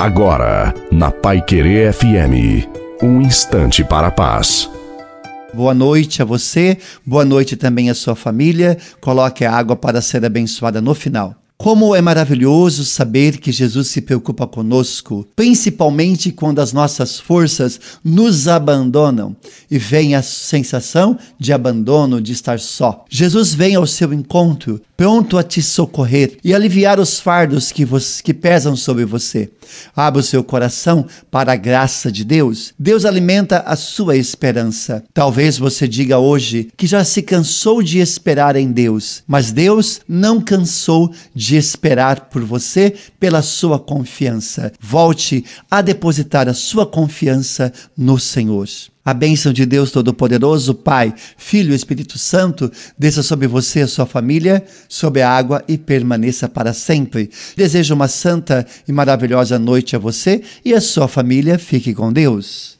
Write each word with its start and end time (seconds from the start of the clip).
Agora, 0.00 0.72
na 0.90 1.10
Pai 1.10 1.42
Querer 1.44 1.92
FM, 1.92 2.66
um 3.02 3.20
instante 3.20 3.84
para 3.84 4.06
a 4.06 4.10
paz. 4.10 4.66
Boa 5.52 5.74
noite 5.74 6.22
a 6.22 6.24
você, 6.24 6.78
boa 7.04 7.22
noite 7.22 7.54
também 7.54 7.90
à 7.90 7.94
sua 7.94 8.16
família. 8.16 8.78
Coloque 8.98 9.44
a 9.44 9.52
água 9.52 9.76
para 9.76 10.00
ser 10.00 10.24
abençoada 10.24 10.80
no 10.80 10.94
final. 10.94 11.36
Como 11.60 11.94
é 11.94 12.00
maravilhoso 12.00 12.86
saber 12.86 13.36
que 13.36 13.52
Jesus 13.52 13.88
se 13.88 14.00
preocupa 14.00 14.46
conosco, 14.46 15.28
principalmente 15.36 16.32
quando 16.32 16.60
as 16.60 16.72
nossas 16.72 17.20
forças 17.20 17.78
nos 18.02 18.48
abandonam 18.48 19.36
e 19.70 19.76
vem 19.78 20.14
a 20.14 20.22
sensação 20.22 21.18
de 21.38 21.52
abandono, 21.52 22.18
de 22.18 22.32
estar 22.32 22.58
só. 22.58 23.04
Jesus 23.10 23.52
vem 23.52 23.74
ao 23.74 23.86
seu 23.86 24.14
encontro, 24.14 24.80
pronto 25.00 25.38
a 25.38 25.42
te 25.42 25.62
socorrer 25.62 26.36
e 26.44 26.52
aliviar 26.52 27.00
os 27.00 27.18
fardos 27.18 27.72
que, 27.72 27.86
que 28.22 28.34
pesam 28.34 28.76
sobre 28.76 29.06
você. 29.06 29.50
Abra 29.96 30.20
o 30.20 30.22
seu 30.22 30.44
coração 30.44 31.06
para 31.30 31.54
a 31.54 31.56
graça 31.56 32.12
de 32.12 32.22
Deus. 32.22 32.74
Deus 32.78 33.06
alimenta 33.06 33.60
a 33.60 33.76
sua 33.76 34.18
esperança. 34.18 35.02
Talvez 35.14 35.56
você 35.56 35.88
diga 35.88 36.18
hoje 36.18 36.68
que 36.76 36.86
já 36.86 37.02
se 37.02 37.22
cansou 37.22 37.82
de 37.82 37.98
esperar 37.98 38.56
em 38.56 38.70
Deus, 38.70 39.22
mas 39.26 39.52
Deus 39.52 40.02
não 40.06 40.38
cansou 40.38 41.10
de 41.34 41.56
esperar 41.56 42.28
por 42.28 42.44
você 42.44 42.92
pela 43.18 43.40
sua 43.40 43.78
confiança. 43.78 44.70
Volte 44.78 45.46
a 45.70 45.80
depositar 45.80 46.46
a 46.46 46.52
sua 46.52 46.84
confiança 46.84 47.72
no 47.96 48.18
Senhor. 48.18 48.68
A 49.10 49.14
bênção 49.14 49.52
de 49.52 49.66
Deus 49.66 49.90
Todo-Poderoso, 49.90 50.72
Pai, 50.72 51.12
Filho 51.36 51.72
e 51.72 51.74
Espírito 51.74 52.16
Santo, 52.16 52.70
desça 52.96 53.24
sobre 53.24 53.48
você 53.48 53.80
e 53.80 53.86
sua 53.88 54.06
família, 54.06 54.64
sobre 54.88 55.20
a 55.20 55.28
água 55.28 55.64
e 55.66 55.76
permaneça 55.76 56.48
para 56.48 56.72
sempre. 56.72 57.28
Desejo 57.56 57.92
uma 57.92 58.06
santa 58.06 58.64
e 58.86 58.92
maravilhosa 58.92 59.58
noite 59.58 59.96
a 59.96 59.98
você 59.98 60.42
e 60.64 60.72
a 60.72 60.80
sua 60.80 61.08
família. 61.08 61.58
Fique 61.58 61.92
com 61.92 62.12
Deus. 62.12 62.79